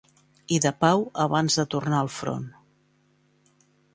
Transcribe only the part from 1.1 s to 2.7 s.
abans de tornar al front.